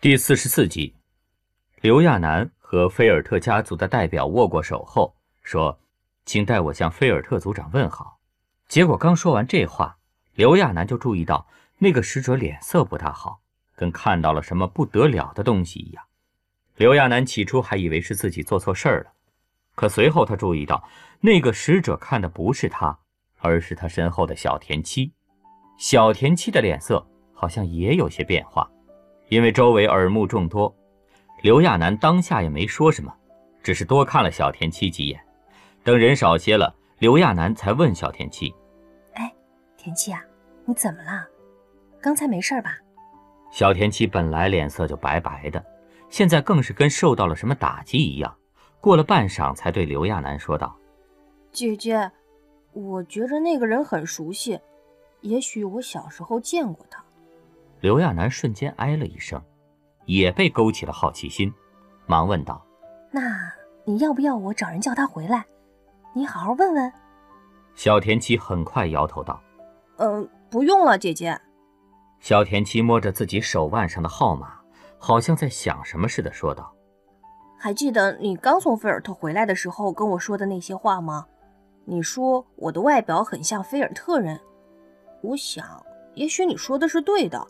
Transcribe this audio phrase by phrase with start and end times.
[0.00, 0.94] 第四十四集，
[1.80, 5.76] 刘亚楠和菲尔特家族的代表握过手后说
[6.24, 8.20] ：“请代我向菲尔特族长问好。”
[8.68, 9.98] 结果刚说完这话，
[10.36, 11.48] 刘亚楠就注意到
[11.78, 13.40] 那个使者脸色不大好，
[13.74, 16.04] 跟看到了什么不得了的东西一样。
[16.76, 19.12] 刘亚楠起初还以为是自己做错事儿了，
[19.74, 20.88] 可随后他注意到
[21.18, 22.96] 那个使者看的不是他，
[23.38, 25.12] 而是他身后的小田七。
[25.76, 27.04] 小田七的脸色
[27.34, 28.70] 好像也有些变化。
[29.28, 30.74] 因为周围耳目众多，
[31.42, 33.14] 刘亚楠当下也没说什么，
[33.62, 35.20] 只是多看了小田七几眼。
[35.84, 38.54] 等人少些了，刘亚楠才问小田七
[39.14, 39.32] ：“哎，
[39.76, 40.22] 田七啊，
[40.64, 41.26] 你怎么了？
[42.00, 42.78] 刚才没事吧？”
[43.50, 45.64] 小田七本来脸色就白白的，
[46.10, 48.34] 现在更是跟受到了什么打击一样。
[48.80, 50.76] 过了半晌，才对刘亚楠说道
[51.50, 52.10] ：“姐姐，
[52.72, 54.58] 我觉着那个人很熟悉，
[55.22, 57.02] 也许我小时候见过他。”
[57.80, 59.40] 刘亚楠瞬间哎了一声，
[60.04, 61.52] 也被勾起了好奇心，
[62.06, 62.60] 忙问道
[63.12, 63.52] ：“那
[63.84, 65.44] 你要不要我找人叫他回来？
[66.12, 66.92] 你好好问问。”
[67.76, 69.40] 小田七很快摇头道
[69.98, 71.40] ：“嗯，不用了，姐姐。”
[72.18, 74.58] 小田七摸着自己手腕上的号码，
[74.98, 76.74] 好像在想什么似的说道
[77.56, 81.24] ：“还记得你刚从菲尔特回来的时候跟我说的那些话吗？
[81.84, 84.40] 你说我的外表很像菲尔特人，
[85.22, 85.64] 我想，
[86.14, 87.40] 也许你说的是对的。”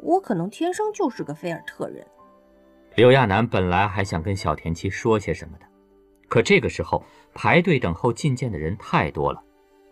[0.00, 2.06] 我可能天生就是个菲尔特人。
[2.94, 5.66] 刘亚楠本来还想跟小田七说些什么的，
[6.28, 9.42] 可这个时候排队等候觐见的人太多了，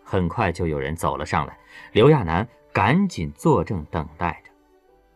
[0.03, 1.57] 很快就有人走了上来。
[1.91, 4.51] 刘亚楠赶紧坐正等待着。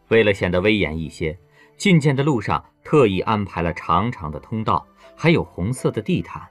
[0.09, 1.37] 为了显得威严一些，
[1.77, 6.47] 觐见的路上特意安排了长长的通道，还有红色的地毯，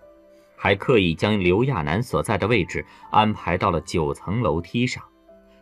[0.56, 5.04] 还刻意将刘亚楠所在的位置安排到了九层楼梯上，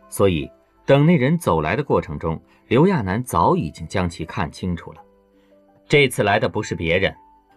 [0.09, 0.49] 所以。
[0.87, 5.03] 等那人走来的过程中，刘亚楠早已经将其看清楚了。
[5.85, 7.13] 这次来的不是别人，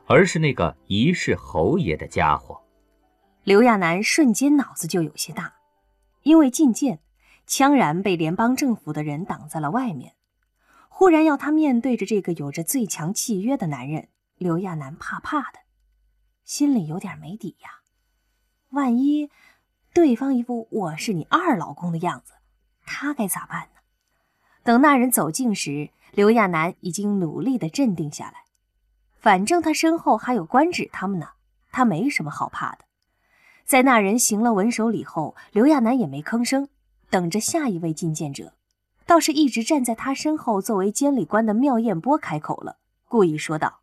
[0.06, 2.60] 而是那个疑是侯爷的家伙。
[3.44, 5.54] 刘亚楠瞬间脑子就有些大，
[6.24, 6.98] 因为觐见，
[7.46, 10.14] 羌然被联邦政府的人挡在了外面。
[10.88, 15.60] 忽然要他面对着这个有着最强契约的男人，刘亚楠怕怕的，
[16.42, 17.70] 心里有点没底呀。
[18.70, 19.30] 万一
[19.94, 22.32] 对方一副我是你二老公的样子。
[22.92, 23.80] 他该咋办呢？
[24.64, 28.44] 等那人走近时，刘亚楠已经努力的镇定下来。
[29.20, 31.28] 反正他身后还有官职他们呢，
[31.70, 32.84] 他没什么好怕的。
[33.64, 36.68] 在那人行了文手礼后，刘亚楠也没吭声，
[37.08, 38.54] 等着下一位觐见者。
[39.06, 43.80] 倒是一直站在他身后作为监理官的妙燕波开口了，故意说道：“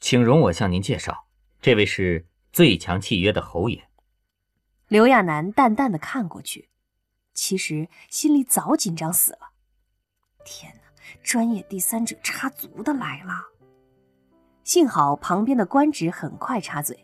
[0.00, 1.26] 请容我向您介绍，
[1.60, 3.84] 这位是最强契约的侯爷。”
[4.88, 6.70] 刘亚楠淡淡的看过去。
[7.38, 9.38] 其实心里早紧张死了。
[10.44, 10.80] 天哪，
[11.22, 13.32] 专业第三者插足的来了。
[14.64, 16.98] 幸好旁边的官职很快插嘴：“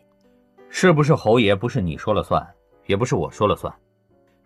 [0.67, 2.45] 是不是侯爷不是你说了算，
[2.85, 3.73] 也不是我说了算。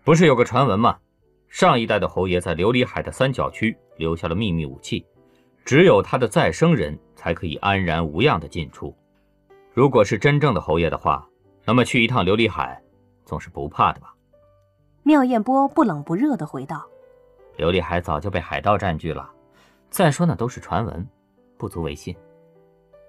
[0.04, 0.96] 不是有个传闻吗？
[1.48, 5.04] 上一代的侯爷在琉璃海的三角区留下了秘密武器，
[5.64, 8.96] 只有他的再生人才可以安然无恙的进出。
[9.74, 11.28] 如果是真正的侯爷的话，
[11.64, 12.80] 那么去一趟琉璃海，
[13.24, 14.14] 总是不怕的吧？”
[15.02, 16.86] 妙艳波不冷不热地回道
[17.58, 19.30] ：“琉璃海早就被海盗占据了，
[19.90, 21.06] 再说那都是传闻，
[21.56, 22.14] 不足为信。”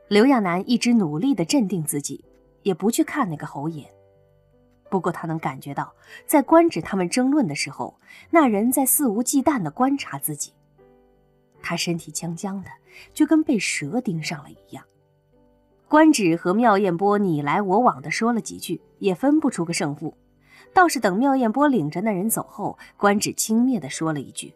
[0.08, 2.24] 刘亚楠一直努力地镇定自己，
[2.64, 3.90] 也不去看那个侯爷。
[4.90, 5.94] 不过他能感觉到，
[6.26, 7.98] 在官职他们争论的时候，
[8.30, 10.52] 那人在肆无忌惮地观察自己。
[11.62, 12.70] 他身体僵僵的，
[13.14, 14.84] 就跟被蛇盯上了一样。
[15.88, 20.14] 官职和妙艳波你来我往的说了几句，也分不出个胜负。
[20.74, 24.54] 倒是等妙艳波领着那人走后，官职轻蔑地说了一句：“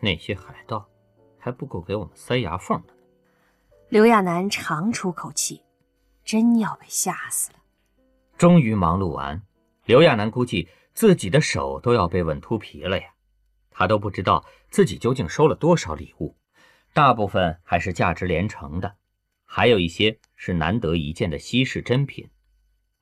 [0.00, 0.88] 那些海盗
[1.38, 2.94] 还不够给我们塞牙缝的。”
[3.90, 5.62] 刘亚楠长出口气，
[6.24, 7.58] 真要被吓死了。
[8.38, 9.42] 终于忙碌完，
[9.84, 13.04] 刘亚楠估计自己的手都要被吻秃皮了呀。
[13.70, 16.36] 他都不知道自己究竟收了多少礼物，
[16.92, 18.94] 大部分还是价值连城的，
[19.44, 22.28] 还有一些是难得一见的稀世珍品。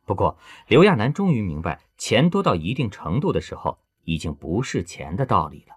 [0.07, 0.39] 不过，
[0.69, 5.75] 刘亚楠终于明白，钱多到一定程度的时候，已经不是钱的道理了。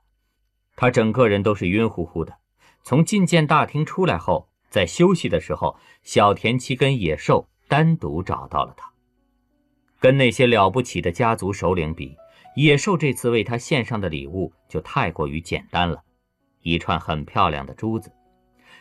[0.75, 2.37] 他整个人都是晕乎乎的。
[2.83, 8.91] 从觐见大厅出来后，在休息的时候，小田七跟野兽单独找到了他。
[9.99, 12.15] 跟那些了不起的家族首领比，
[12.55, 16.03] 野兽这次为他献上的礼物就太过于简单了，
[16.61, 18.11] 一串很漂亮的珠子。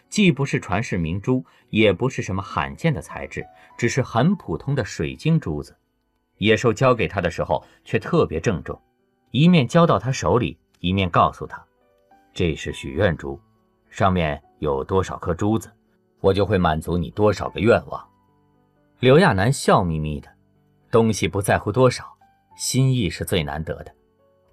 [0.08, 3.46] 既不是传世明珠，也不是什么罕见的材质，
[3.76, 5.76] 只是很普通的水晶珠子。
[6.40, 8.80] 野兽交给他的时候却特别郑重，
[9.30, 11.62] 一面交到他手里，一面告诉他
[12.32, 13.38] ：“这是许愿珠，
[13.90, 15.70] 上面有多少颗珠子，
[16.18, 18.02] 我就会满足你多少个愿望。
[19.00, 20.30] 刘亚楠笑眯眯的，
[20.90, 22.06] 东西不在乎多少，
[22.56, 23.94] 心意是最难得的。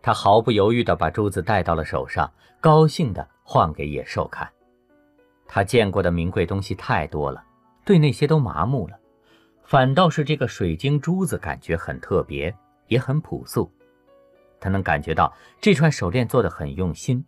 [0.02, 2.30] 他毫不犹豫地把珠子戴到了手上，
[2.60, 4.46] 高兴地晃给野兽看。
[5.48, 7.42] 他见过的名贵东西太多了，
[7.86, 9.00] 对那些都麻木了，
[9.68, 12.56] 反倒是这个水晶珠子感觉很特别，
[12.88, 13.70] 也很朴素。
[14.62, 17.24] 他能感觉到这串手链做的很用心，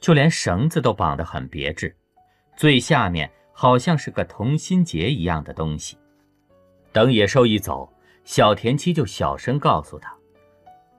[0.00, 1.96] 就连绳子都绑得很别致，
[2.56, 5.96] 最下面好像是个同心结一样的东西。
[6.90, 7.88] 等野兽一走，
[8.24, 10.12] 小田七就小声告诉他：“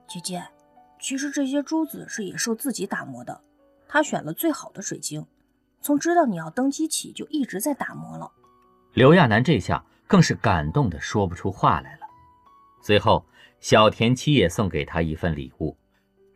[0.08, 0.42] 姐姐，
[0.98, 3.38] 其实这些珠子是野兽自己打磨的，
[3.86, 5.26] 他选了最好的水晶，
[5.82, 8.32] 从知道你要登基起就一直在打磨了。”
[8.94, 12.06] 刘亚楠这下更是感动的说不出话来了。
[12.82, 13.24] 随后，
[13.60, 15.76] 小田七也送给他一份礼物，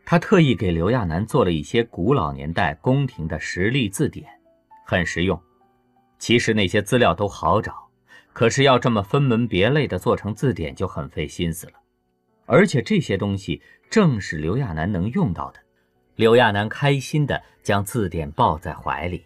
[0.05, 4.29] 他特意给刘亚楠做了一些古老年代宫廷的实例字典，
[4.85, 5.41] 很实用。
[6.19, 7.89] 其实那些资料都好找。
[8.33, 11.73] 可是要这么分门别类的做成字典就很费心思了，
[12.45, 15.59] 而且这些东西正是刘亚楠能用到的。
[16.15, 19.25] 刘亚楠开心的将字典抱在怀里。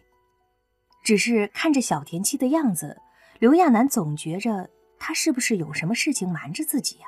[1.04, 2.98] 只是看着小田七的样子，
[3.40, 7.08] 刘亚楠总觉着他是不是有什么事情瞒着自己呀？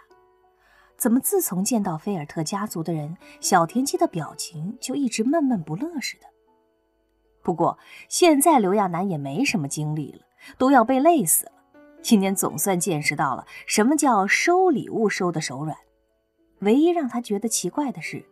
[0.97, 6.27] 怎么自从见到菲尔特家族的人，小田鸡的表情就一直闷闷不乐似的？
[7.43, 7.77] 不过
[8.09, 10.25] 现在刘亚楠也没什么精力了，
[10.57, 11.51] 都要被累死了。
[12.01, 15.77] 今天总算见识到了什么叫收礼物收的手软。
[16.59, 18.25] 唯一让他觉得奇怪的是，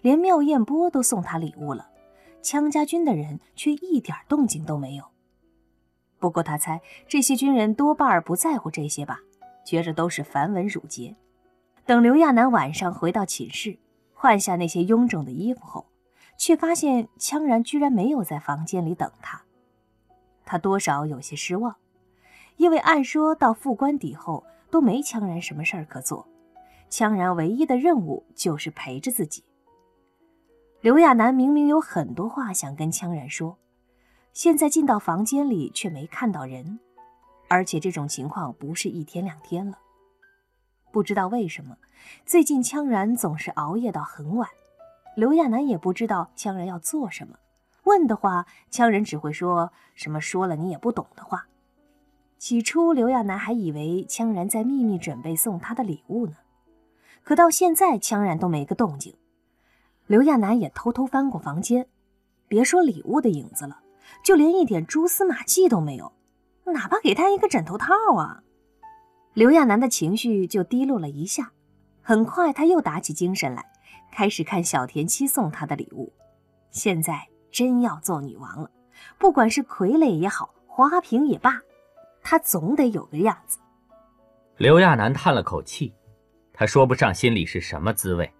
[0.00, 1.88] 连妙艳波都送他礼物了，
[2.42, 5.04] 羌家军的人却一点动静都没有。
[6.22, 9.18] 不过他猜这些军人多半不在乎这些吧，
[9.66, 11.16] 觉着都是繁文缛节。
[11.84, 13.76] 等刘亚楠晚上回到寝室，
[14.14, 15.84] 换下那些臃肿的衣服后，
[16.38, 19.42] 却发现羌然居然没有在房间里等他，
[20.44, 21.74] 他多少有些失望。
[22.56, 26.24] 因为按说到副官邸后都没羌然什么事儿可做，
[26.88, 29.42] 羌然唯一的任务就是陪着自己。
[30.82, 33.58] 刘亚楠明明有很多话想跟羌然说，
[34.32, 36.80] 现在进到房间里却没看到人，
[37.48, 39.78] 而且这种情况不是一天两天了。
[40.90, 41.76] 不知道为什么，
[42.24, 44.48] 最近羌然总是熬夜到很晚，
[45.16, 47.36] 刘亚楠也不知道羌然要做什么，
[47.84, 51.46] 问的话，羌人只会说什么说了你也不懂的话。
[52.38, 56.36] 起初，刘亚楠还以为羌然在秘密准备送他的礼物呢，
[57.22, 59.14] 可到现在，羌然都没个动静。
[60.06, 61.86] 刘亚楠也偷偷翻过房间，
[62.48, 63.81] 别说礼物的影子了，
[64.22, 66.12] 就连一点蛛丝马迹都没有，
[66.64, 68.42] 哪怕给他一个枕头套啊！
[69.34, 71.52] 刘亚楠的情绪就低落了一下，
[72.02, 73.64] 很快他又打起精神来，
[74.12, 76.12] 开始看小田七送他的礼物。
[76.70, 78.70] 现在真要做女王了，
[79.18, 81.60] 不管是傀儡也好，花瓶也罢。
[82.22, 83.58] 他总得有个样子。
[84.58, 85.92] 刘亚楠叹了口气，
[86.52, 88.32] 他说不上心里是什么滋味，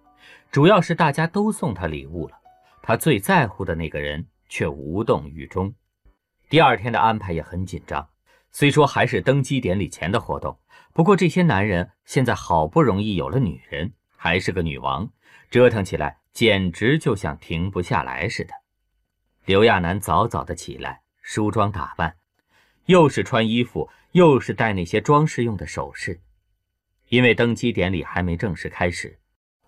[0.49, 2.35] 主要是大家都送他礼物了，
[2.81, 5.73] 他最在乎的那个人却无动于衷。
[6.47, 8.07] 第二天的安排也很紧张，
[8.51, 10.59] 虽说还是登基典礼前的活动，
[10.93, 15.09] 不过这些男人现在好不容易有了女人，还是个女王，
[15.49, 18.53] 折腾起来简直就像停不下来似的。
[19.45, 22.17] 刘亚楠早早的起来，梳妆打扮。
[22.85, 26.21] 又是穿衣服，又是戴那些装饰用的首饰，
[27.09, 29.17] 因为登基典礼还没正式开始，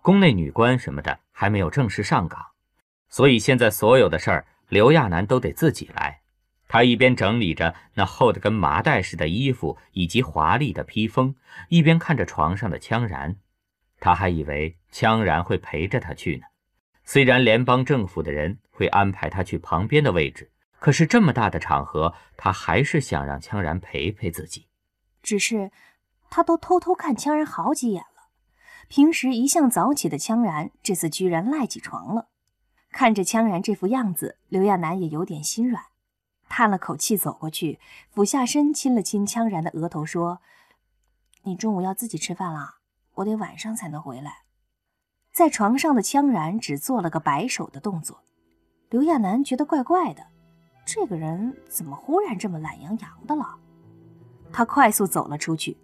[0.04, 2.40] 宫内女官什么的还没有正式上岗，
[3.10, 6.22] 所以现在所有的事儿刘亚楠都得自己来。
[6.68, 11.36] 他一边整理着那厚得跟麻袋似的衣服以及华丽的披风，
[11.70, 13.38] 一边看着床上的羌然。
[14.00, 16.44] 他还以为羌然会陪着他去呢，
[17.04, 20.52] 虽然联邦政府的人会安排他去旁边的位置。
[20.80, 24.68] 可是这么大的场合，他还是想让羌然陪陪自己。
[25.24, 25.72] 只是，
[26.30, 28.30] 他都偷偷看羌然好几眼了。
[28.88, 32.30] 平时一向早起的羌然，这次居然赖起床了。
[32.96, 35.84] 看着羌然这副样子，刘亚楠也有点心软，
[36.48, 37.78] 叹了口气，走过去，
[38.10, 40.40] 俯下身亲了亲羌然的额头，说
[41.44, 42.76] ：“你中午要自己吃饭了，
[43.16, 44.44] 我得晚上才能回来。”
[45.34, 48.22] 在床上的羌然只做了个摆手的动作，
[48.90, 50.26] 刘亚楠觉得怪怪的。
[50.86, 53.60] 这个人怎么忽然这么懒洋洋的了？
[54.54, 55.76] 他快速走了出去，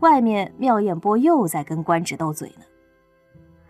[0.00, 2.66] 外面妙艳波又在跟官职斗嘴呢。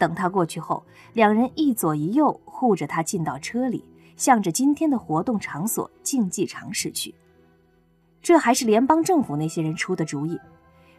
[0.01, 3.85] 等他过去后，两人一左一右护着他进到车里，
[4.17, 7.15] 向着今天的活动场所竞技场驶去。
[8.23, 10.41] 这还是联邦政府那些人出的主意，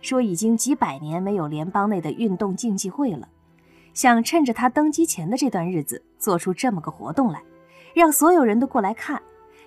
[0.02, 3.28] 说已经几百年没有联邦内的运动竞技会了，
[3.96, 7.42] 想趁着他登基前的这段日子做出这么个活动来，
[7.96, 9.22] 让所有人都过来看。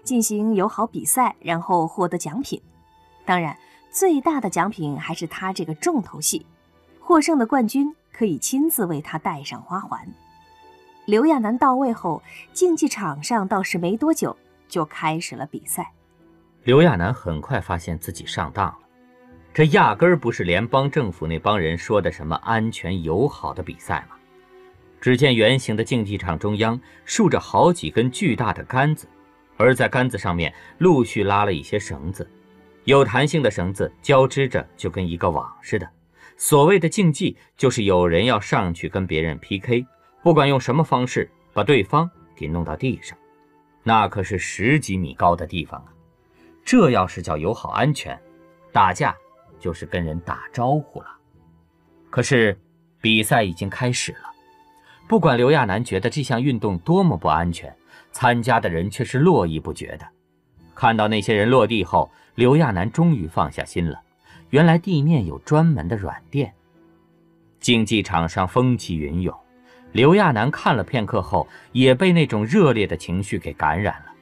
[0.04, 2.60] 进行友好比赛，然后获得奖品。
[3.24, 3.56] 当然，
[3.90, 6.44] 最大的奖品还是他这个重头戏，
[7.00, 10.06] 获胜的冠军可以亲自为他戴上花环。
[11.04, 14.34] 刘亚楠到位后，竞技场上倒是没多久
[14.68, 15.90] 就开始了比赛。
[16.62, 18.78] 刘亚楠很快发现自己上当了，
[19.52, 24.16] 这压根儿不是联邦政府那帮人说的什么安全友好的比赛嘛！
[25.00, 29.06] 只见圆形的竞技场中央竖着好几根巨大的杆子，
[29.58, 32.26] 而在杆子上面陆续拉了一些绳子，
[32.84, 35.86] 有弹性的绳子交织着，就跟一个网似的。
[36.36, 39.86] 所谓的竞技，就是有人要上去跟别人 PK。
[40.22, 43.16] 不管用什么方式把对方给弄到地上，
[43.82, 45.92] 那可是十几米高的地方啊！
[46.64, 48.18] 这要是叫友好安全，
[48.72, 49.14] 打架
[49.60, 51.08] 就是跟人打招呼了。
[52.08, 52.58] 可是
[53.02, 54.30] 比赛已经开始了，
[55.06, 57.76] 不管刘亚楠觉得这项运动多么不安全，
[58.10, 60.08] 参加的人却是络绎不绝的。
[60.74, 64.00] 看到那些人落地后，刘亚楠终于放下心了。
[64.54, 66.54] 原来地面有专门的软垫。
[67.58, 69.36] 竞技场上风起云涌。
[69.90, 74.12] 刘亚楠看了片刻后，也被那种热烈的情绪给感染了。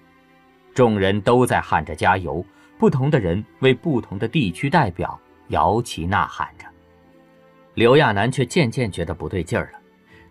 [0.72, 2.42] 众人都在喊着加油，
[2.78, 6.64] 不同的人为不同的地区代表摇旗呐喊着。
[7.74, 9.78] 刘亚楠却渐渐觉得不对劲儿了，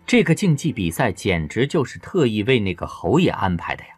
[0.04, 3.90] 这个竞技比赛简直就是特意为那个侯爷安排的呀！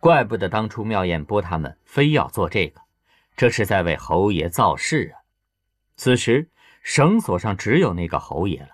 [0.00, 2.80] 怪不得当初妙艳波他们非要做这个，
[3.36, 5.19] 这是在为侯爷造势啊！
[6.00, 6.48] 此时
[6.82, 8.70] 绳索上只有那个侯爷了。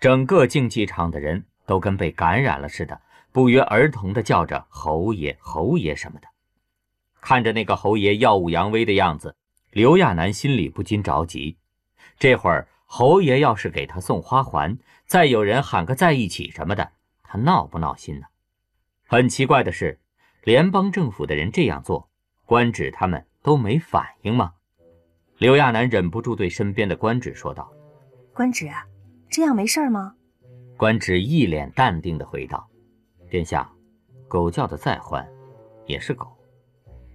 [0.00, 6.26] 整个竞技场的人都跟被感染了似的，不约而同地叫着“侯爷，侯爷”什么的。
[7.20, 9.36] 看着那个侯爷耀武扬威的样子，
[9.70, 11.56] 刘亚楠心里不禁着急。
[12.18, 16.90] 这会儿侯爷要是给他送花环，再有人喊个在一起什么的，
[17.22, 18.26] 他闹不闹心呢？
[19.06, 20.00] 很奇怪的是，
[20.42, 22.10] 联邦政府的人这样做，
[22.44, 24.54] 官职他们都没反应吗？
[25.38, 27.70] 刘亚楠忍不住对身边的官职说道
[28.32, 28.86] ：“官职啊。”
[29.28, 30.14] 这样没事吗？
[30.78, 32.66] 官职一脸淡定地回道
[33.28, 33.70] ：“殿下，
[34.28, 35.26] 狗叫的再欢，
[35.84, 36.34] 也是狗。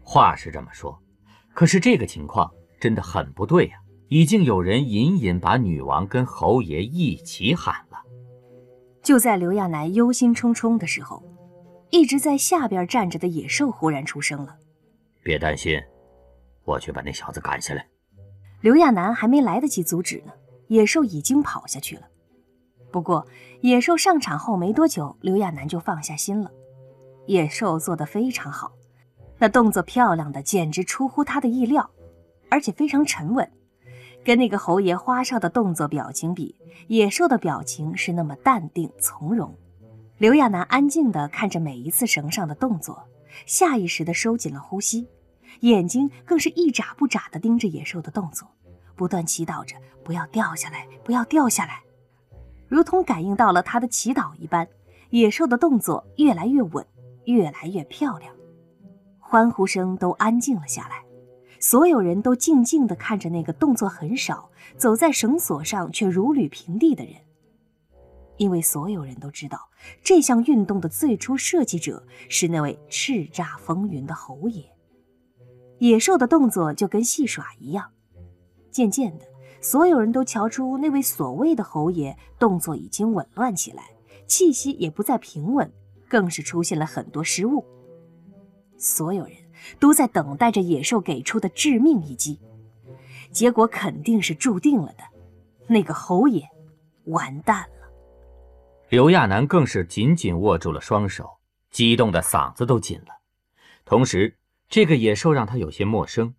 [0.03, 1.01] 话是这么说，
[1.53, 3.77] 可是这个情况真的很不对呀！
[4.09, 7.97] 已经有人隐隐把女王跟侯爷一起喊了。”
[9.01, 11.23] 就在刘亚楠忧心忡忡的时候，
[11.89, 14.57] 一直在下边站着的野兽忽然出声了
[15.23, 15.81] ：“别担心，
[16.65, 17.87] 我去把那小子赶下来。”
[18.61, 20.31] 刘亚楠还没来得及阻止呢。
[20.67, 22.03] 野兽已经跑下去了，
[22.91, 23.27] 不过
[23.59, 26.49] 野兽上场后没多久，刘亚楠就放下心了。
[27.25, 28.71] 野兽做得非常好，
[29.37, 31.89] 那动作漂亮的简直出乎他的意料，
[32.49, 33.51] 而且非常沉稳。
[34.23, 36.55] 跟那个侯爷花哨的动作表情比，
[36.87, 39.53] 野兽的表情是那么淡定从容。
[40.19, 43.03] 刘亚楠安静地看着每一次绳上的动作，
[43.45, 45.07] 下意识地收紧了呼吸，
[45.59, 48.47] 眼睛更是一眨不眨地盯着野兽的动作。
[48.95, 51.81] 不断祈祷着，不要掉下来，不要掉下来，
[52.67, 54.67] 如同感应到了他的祈祷一般，
[55.09, 56.85] 野兽的动作越来越稳，
[57.25, 58.33] 越来越漂亮。
[59.19, 61.03] 欢呼声都安静了下来，
[61.59, 67.15] 所有人都静静地看着那个动作很少、走在绳索上却如履平地的人，
[68.37, 69.69] 因为所有人都知道，
[70.03, 74.63] 这项运动的最初设计者是那位叱咤风云的侯爷。
[75.81, 77.89] 野兽的动作就跟戏耍一样。
[78.69, 79.25] 渐渐的，
[79.61, 83.83] 所有人都瞧出那位所谓的侯爷动作已经紊乱起来，
[84.27, 85.73] 气息也不再平稳，
[86.07, 87.65] 更是出现了很多失误。
[88.77, 89.33] 所有人
[89.79, 92.39] 都在等待着野兽给出的致命一击，
[93.31, 95.03] 结果肯定是注定了的，
[95.65, 96.47] 那个侯爷
[97.05, 97.89] 完蛋了。
[98.89, 101.27] 刘亚楠更是紧紧握住了双手，
[101.71, 103.07] 激动的嗓子都紧了。
[103.83, 104.37] 同时，
[104.71, 106.33] 这个野兽让他有些陌生，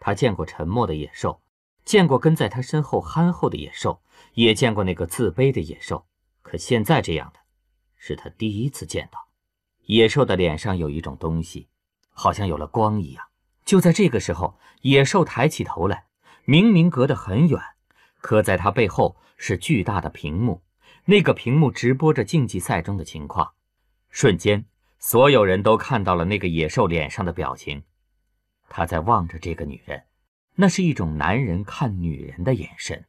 [0.00, 1.42] 他见过沉默的野兽。
[1.84, 4.00] 见过跟在他身后憨厚的野兽，
[4.32, 6.06] 也见过那个自卑的野兽，
[6.40, 7.40] 可现在这样的，
[7.98, 9.28] 是他第一次见到。
[9.82, 11.68] 野兽的脸上有一种东西，
[12.14, 13.26] 好像有了光一样。
[13.66, 16.06] 就在这个时候，野兽抬起头来，
[16.46, 17.60] 明明隔得很远，
[18.22, 20.62] 可在他背后是巨大的屏幕，
[21.04, 23.52] 那个屏幕直播着竞技赛中的情况。
[24.08, 24.64] 瞬间，
[25.06, 27.82] 所有人都看到了那个野兽脸上的表情，
[28.70, 30.02] 他在望着这个女人。
[30.54, 33.04] 那是一种男人看女人的眼神，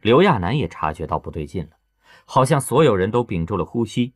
[0.00, 1.72] 刘亚楠也察觉到不对劲了，
[2.24, 4.14] 好像所有人都屏住了呼吸。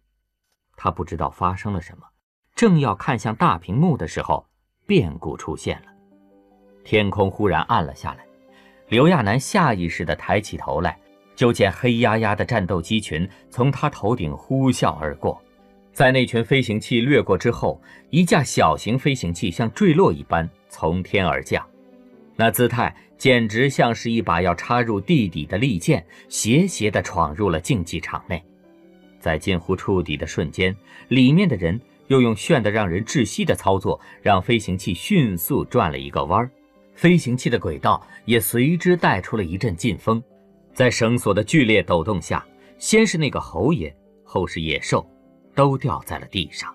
[0.75, 2.07] 他不知道发生了什么，
[2.55, 4.49] 正要看向大屏幕的时候，
[4.87, 5.93] 变故出现了。
[6.83, 8.25] 天空忽然暗了下来，
[8.89, 10.99] 刘亚楠下意识地抬起头来，
[11.35, 15.39] 就见黑压压的战斗机群从他头顶呼啸而过，
[15.97, 21.67] 在那群飞行器掠过之后，一架小型飞行器像坠落一般从天而降，
[22.37, 28.45] 那姿态简直像是一把要插入地底的利剑，斜斜地闯入了竞技场内。
[29.19, 30.77] 在近乎触底的瞬间，
[31.09, 36.51] 里面的人又用炫得让人窒息的操作，让飞行器迅速转了一个弯儿，
[36.95, 40.23] 飞行器的轨道也随之带出了一阵劲风。
[40.75, 43.91] 在绳索的剧烈抖动下，先是那个侯爷，
[44.25, 45.03] 后是野兽。
[45.57, 46.73] 都掉在了地上。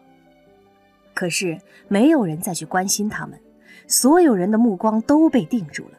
[1.14, 1.58] 可是
[1.88, 3.40] 没有人再去关心他们，
[3.88, 5.98] 所有人的目光都被定住了，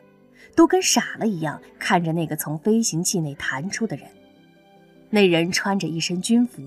[0.54, 4.06] 都跟傻了一样看着那个从飞行器内弹出的人。
[5.08, 6.62] 那人穿着一身军服，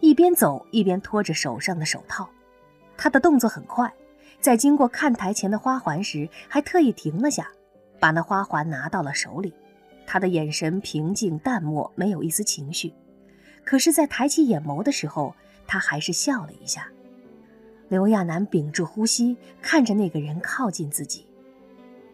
[0.00, 2.28] 一边走一边拖着手上的手套，
[2.96, 3.90] 他的动作很快，
[4.40, 7.48] 在经过看台前的花环时，还特意停了下，
[7.98, 9.54] 把那花环拿到了手里。
[10.06, 12.92] 他的眼神平静淡漠，没有一丝情绪。
[13.64, 15.34] 可是，在抬起眼眸的时候，
[15.74, 16.86] 他还是笑了一下。
[17.88, 21.26] 刘亚楠屏住呼吸，看着那个人靠近自己。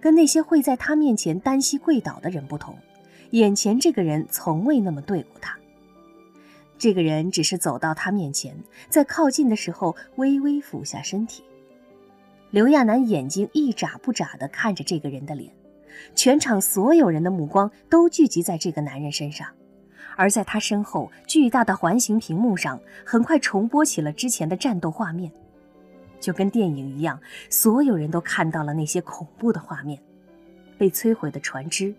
[0.00, 2.74] 跟那些会在他面前单膝跪倒的人不同，
[3.32, 5.58] 眼前这个人从未那么对过他。
[6.78, 8.56] 这个人只是走到他面前，
[8.88, 11.44] 在靠近的时候微微俯下身体。
[12.50, 15.52] 刘亚楠眼睛一眨不眨地看着这个人的脸，
[16.14, 19.46] 全场所有人的目光都聚集在这个男人身上。
[20.16, 25.30] 而在他身后，巨大的环形屏幕上很快重播起了之前的战斗画面，
[26.20, 30.00] 就跟电影一样，所有人都看到了那些恐怖的画面：
[30.76, 31.94] 被摧毁的船只、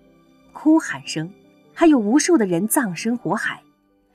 [0.54, 1.32] 哭喊声，
[1.74, 3.62] 还有无数的人葬身火海，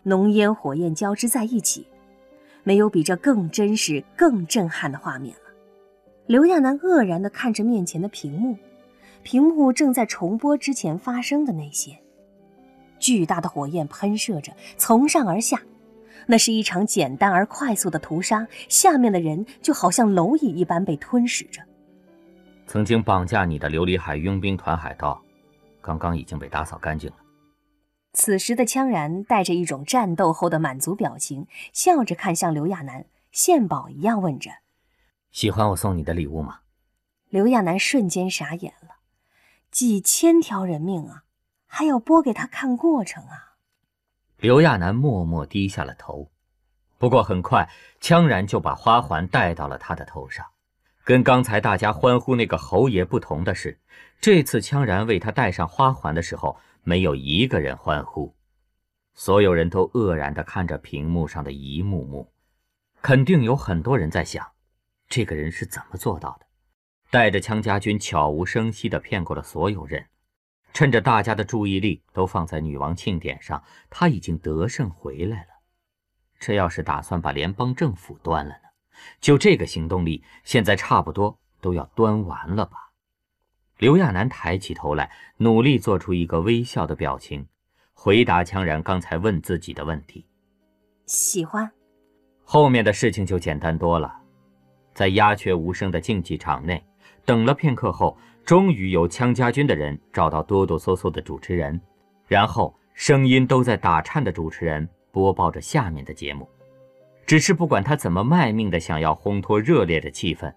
[0.02, 1.86] 浓烟火焰交织在一起，
[2.62, 5.40] 没有比这更真实、更震撼的画面了。
[6.26, 8.56] 刘亚楠愕然地看着面前的屏幕，
[9.22, 11.98] 屏幕正在重播之前发生的那些。
[12.98, 15.60] 巨大的火焰喷射着，从上而下，
[16.26, 18.46] 那是一场简单而快速的屠杀。
[18.68, 21.62] 下面的人就好像蝼蚁一般被吞噬着。
[22.66, 25.22] 曾经绑架你的琉璃海佣兵团海盗，
[25.80, 27.16] 刚刚已经被打扫干净了。
[28.12, 34.50] 此时的羌然带着一种战斗后的满足表情，笑着看向刘亚楠，献宝一样问着
[35.30, 36.60] ：“喜欢我送你的礼物吗？”
[37.28, 38.96] 刘亚楠瞬间傻眼了，
[39.70, 41.24] 几千条人命啊！
[41.66, 43.56] 还要播给他看过程啊！
[44.38, 46.30] 刘亚楠默默低下了头。
[46.98, 47.68] 不过很快，
[48.00, 50.46] 羌然就把花环戴到了他的头上。
[51.04, 53.78] 跟刚才大家欢呼那个侯爷不同的是，
[54.20, 58.34] 这次羌然为他戴上花环的时候，没有一个人欢呼。
[59.14, 62.32] 所有人都愕然地看着屏幕上的一幕幕，
[63.02, 64.52] 肯定有很多人在想：
[65.08, 66.46] 这个人是怎么做到的？
[67.10, 70.06] 带着羌家军悄无声息地骗过了所有人。
[70.76, 75.48] 趁着大家的注意力都放在女王庆典上，他已经得胜回来了。
[76.38, 78.68] 这要是打算把联邦政府端了呢？
[79.18, 82.90] 就这个行动力，现在差不多都要端完了吧？
[83.78, 87.46] 刘亚楠抬起头来，努力做出一个微笑的表情，
[87.94, 90.26] 回答羌然刚才问自己的问题
[91.08, 91.72] ：“喜欢。”
[92.44, 94.14] 后面的事情就简单多了。
[94.92, 96.84] 在鸦雀无声的竞技场内，
[97.24, 98.18] 等了片刻后。
[98.46, 101.80] 终于有羌家军的人找到哆哆嗦嗦的主持人，
[102.28, 106.48] 然后声音都在打颤的主持人播报着下面的节目。
[107.26, 110.54] 只是不管他怎么卖命的想要烘托热烈的气氛，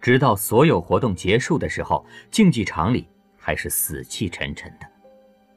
[0.00, 3.06] 直到所有活动结束的时候，竞技场里
[3.38, 4.86] 还是死气沉沉的。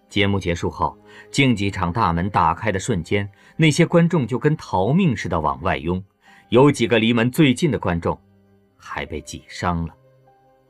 [0.07, 0.95] 节目结束后，
[1.31, 6.03] 竞技场大门打开的瞬间，那些观众就跟逃命似的往外拥，
[6.49, 8.15] 有几个离门最近的观众
[8.77, 9.95] 还被挤伤了。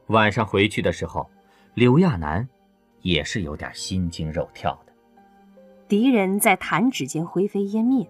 [0.07, 1.29] 晚上回去的时候，
[1.73, 2.47] 刘亚楠
[3.01, 4.93] 也是有点心惊肉跳的。
[5.87, 8.09] 敌人在弹指间灰飞烟灭，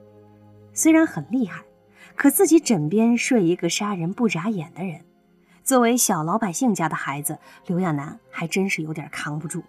[0.73, 1.63] 虽然很厉害，
[2.15, 5.01] 可自己枕边睡一个杀人不眨眼的人，
[5.63, 9.63] 作为小老百姓家的孩子，刘亚楠还真是有点扛不住。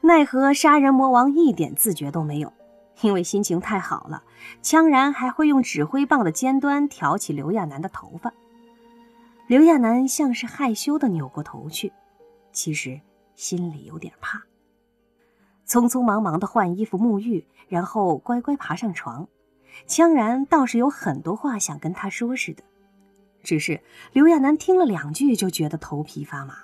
[0.00, 2.52] 奈何杀人魔王一点自觉都没有，
[3.02, 4.22] 因为心情太好了，
[4.62, 8.32] 羌然还会用指挥棒的尖端挑起刘亚楠的头发。
[9.46, 11.92] 刘亚楠像是害羞的扭过头去，
[12.52, 13.00] 其实
[13.36, 14.42] 心里有点怕。
[15.64, 19.28] 匆匆忙忙的换衣服、沐浴，然后乖乖爬上床。
[19.86, 22.64] 羌然倒是有很多话想跟他说似的，
[23.44, 23.80] 只是
[24.12, 26.56] 刘亚楠听了两句就觉得头皮发麻。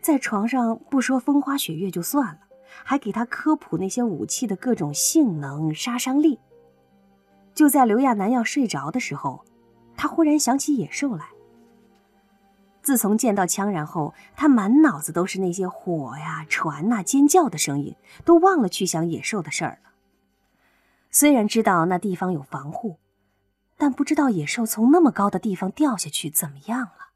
[0.00, 2.40] 在床上不说风花雪月就算了，
[2.82, 6.40] 还给他科普那些武器的各种性能、杀伤力。
[7.54, 9.44] 就在刘亚楠要睡着的时候，
[9.96, 11.24] 他忽然想起野兽来。
[12.88, 19.90] 自从见到羌然后，他满脑子都是那些火呀、船呐、尖叫的声音，都忘了去想野兽的事儿了。
[21.10, 22.96] 虽然知道那地方有防护，
[23.76, 27.07] 但不知道野兽从那么高的地方掉下去怎么样了。